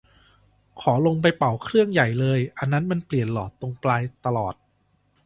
[0.81, 4.55] ขอลงไปเป่าเครื่องใหญ่เลย อันนั้นมันเปลี่ยนหลอดตรงปลายตลอด